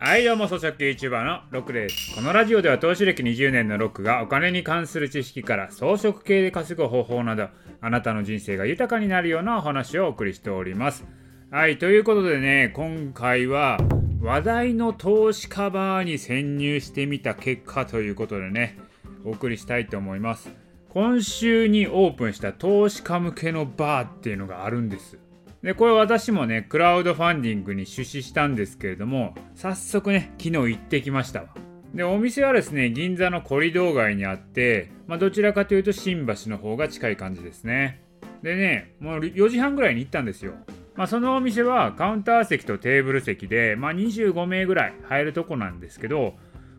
[0.00, 2.14] はいどうも、草食系 YouTuber のロックです。
[2.14, 7.48] このラジオでは投資歴20年のロックがお金に関する知識から装飾系で稼ぐ方法など、
[7.80, 11.04] あなたの人生が豊かになるようなお話をお送りしております。
[11.50, 13.80] はい、ということでね、今回は
[14.20, 18.78] 話題の投資家バーに潜入してみた結果ということでね、
[19.24, 20.48] お送りしたいと思います。
[20.90, 25.18] 今週にオープンした投資家向けのバーっていうのがあるんです。
[25.62, 31.46] でこれ私もねクラウドファンディングに出資したんですけれども早速ね昨日行ってきました
[31.94, 38.02] でお店はですね銀座のコリドー街にあって、まあ、どちらかというと新橋の方が近い感じですね。
[38.42, 40.52] でねもう4時半ぐらいに行ったんですよ。
[40.94, 46.34] まあ、そのお店はカウンター席とテーブル席で、まあ、25名ぐらい入るとこなんですけど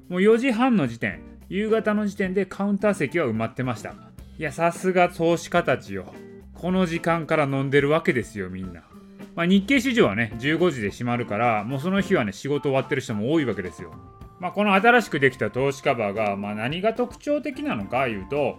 [0.10, 3.96] もう4時半の時点夕方の時点でカウンター席は埋まってました。
[4.38, 6.14] いやさすが投資家たちよ。
[6.60, 8.82] この時間から飲んでるわけですよみんな、
[9.34, 13.94] まあ、日経市場はね15時で閉まるからもうその日はね仕事終わってる人も多いわけですよ、
[14.40, 18.58] まあ、この新しくできた投資カバーが、まあ、何が特徴的なのかいうと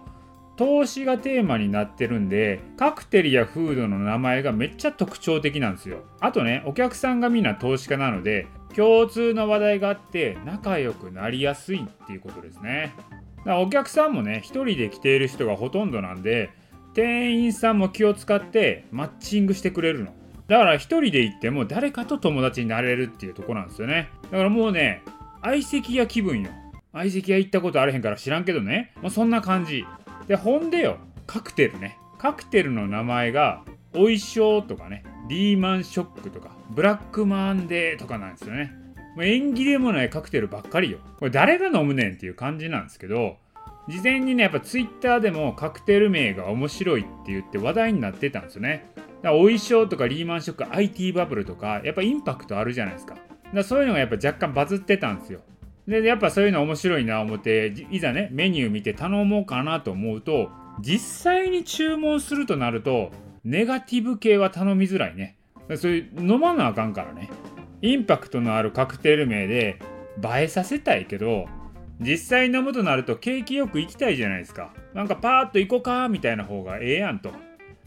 [0.57, 6.03] 投資がテーマになってるんでカクテルやフードの名前がめっちゃ特徴的なんですよ。
[6.19, 12.93] あとねお客さんがみんな投資家なので共通の話題があって仲良くなりやすいっていうことですね。
[13.37, 16.51] だからお客さんもね一人で来ている人がほとんどなんで
[16.93, 20.13] 店員さんも気を使ってマッチングしてくれるの。
[20.47, 24.09] だから一人で行っても誰かと友達になれるっていうとこなんですよね。
[24.23, 25.01] だからもうね
[25.41, 26.51] 相席屋気分よ。
[26.91, 28.91] 相席屋行ったことあれへんから知らんけどね。
[29.01, 29.85] もうそんな感じ。
[30.27, 31.97] でほんでよカクテルね。
[32.17, 33.63] カクテルの名前が
[33.95, 35.03] おいしょとかね。
[35.29, 38.73] リーマンショックとかブラックマンデーとかなんですよね。
[39.15, 40.99] もう縁起でもないカクテルばっかりよ。
[41.19, 43.37] これ誰が飲むねんっていう感じなんですけど
[43.87, 48.85] 事前にねやっぱツイッターでもカクテル名が面白いって言って話題になってたんですよね。
[48.95, 53.15] だからお衣装とかリーマンショック IT バブルとかやっぱインパクトあるじゃないですか。
[53.53, 55.41] だそういうのがやっぱ若干バズってたんですよ。
[55.87, 63.11] でやっぱそういうの面白いな思っていざねメニュー見て頼もうかなと思うと実際に注文するとなると
[63.43, 65.37] ネガティブ系は頼みづらいね。
[65.75, 67.29] そういう飲まなあかんからね。
[67.81, 69.79] インパクトのあるカクテル名で
[70.23, 71.47] 映えさせたいけど
[72.01, 74.73] 実際飲むとなると景気よく行きたいじゃないですか。
[74.93, 77.31] なんかパーッと行こうかみたいな方がええやんと。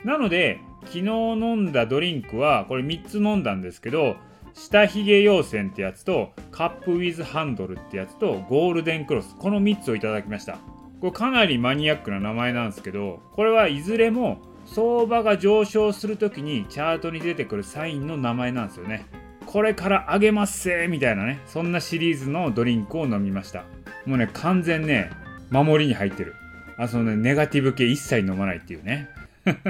[0.05, 4.17] なので昨日飲んだドリンクはこれ3つ飲んだんですけど
[4.53, 10.59] 下髭陽線ってやつとカップウィズハンドルってやつとゴールデンクロスこの3つをいただきました。
[11.01, 19.07] これかなりマニアックな名前なんですけどこれはいずれも相場が上昇する時にチャートに出てくるサインの名前なんですよね。
[19.45, 23.65] これから上げますせみたいなねそんなシリーズのドリンクを飲みました。
[24.07, 25.11] もうね完全ね
[25.51, 26.35] 守りに入ってる。
[26.77, 29.09] あそのねネガティブ系一切飲まないっていうね。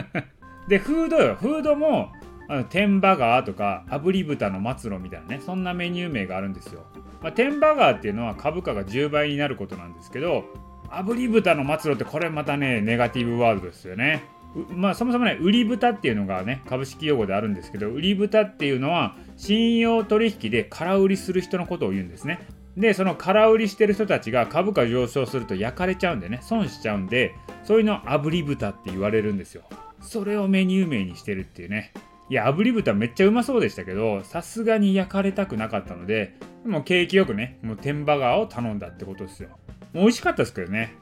[0.69, 1.35] でフードよ。
[1.35, 2.13] フードも
[2.49, 6.85] あの天バガーとか炙り豚の末路みたいなねそんなメニュー名があるんですよ、
[7.23, 10.45] まあ、天バガーっていうのは株価が10倍になることなんですけど
[10.91, 14.25] 炙り豚の末路ってこれまたねネガティブワードですよね。
[14.69, 22.39] まあそもそもね売り豚っていうのがね株式用語であるんですけど売り豚っていうのは信用取引で空売りする人のことを言うんですね。
[22.77, 29.63] でその空売りしてる人たちが株価上昇すると焼かれちゃうんでね損しちゃうんでそういうの炙り豚って言われるんですよ。
[30.01, 31.93] それをメニュー名にしてるっていうね。
[32.29, 39.51] いや炙り豚めっちゃうまそうでしたけどさすがに焼かれたくなかったのでもう景気よくねもう天バガーを頼んだってことですよ。
[39.93, 40.97] もう美味しかったですけどね。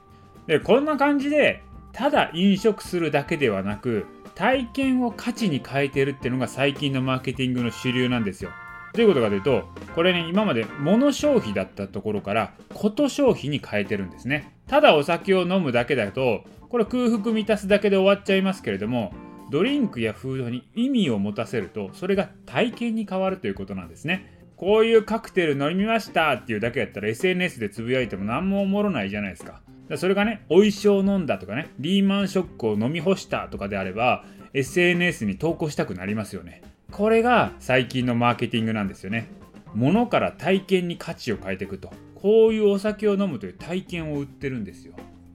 [0.47, 1.61] でこんな感じで
[1.93, 4.05] ただ飲食するだけではなく
[4.35, 8.49] 体験を価値に変えてるっていうのが最近のマーケティングの主流なんですよ。
[8.93, 9.63] どういうことかというと
[9.95, 14.53] これね今まで物消費だったところからこと消費に変えてるんですね。
[14.67, 19.13] ただお酒を飲むだけだとこれ空腹満たすだけで終わっちゃいますけれども
[19.51, 24.31] ドリンクやフードに意味を持たせるとそれが体験に変わるということなんですね。
[24.55, 29.61] こういうカクテル飲みましたっていうだけやったら SNS でつぶやいても何もおもろないじゃないですか。
[29.97, 34.23] それがねお衣装飲んだとかねリーマンショックを飲み干したとかであれば
[34.53, 36.61] SNS に投稿したくなりますよね。
[36.93, 39.27] これが最近のマーケティングなんですよね。
[39.73, 41.91] 物から体験に価値を変えていくと。
[42.13, 44.93] こういうお酒を飲むという体験を売ってるんですよ。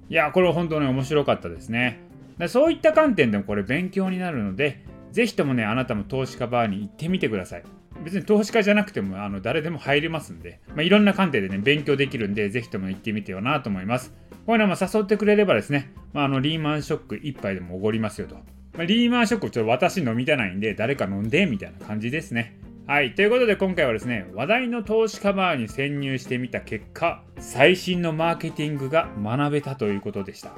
[0.09, 1.99] いやこれ本当に面白かったですね。
[2.39, 7.65] でそういった観点でもこれ勉強になるのでぜひともねあなたも投資家バーに行ってみてください。
[8.05, 14.15] 別に投資家じゃなくてもあの誰でも入れますんで、まあ、いろんな観点でね勉強できるんでぜひとも行ってみてよなと思います。
[14.47, 18.37] こういうのも誘ってくれればですね、まあ、あのリーマンショック1杯でもおごりますよと、
[18.79, 23.15] まあ、リーマンショックちょっと私飲みたないんで誰か飲んでみたいな感じですねはい。
[23.15, 30.53] ということで今回はですね、話題の投資カバーに潜入してみた結果、最新のマーケティングが学べたということでした。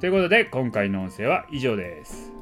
[0.00, 2.37] ということで今回の音声は以上です。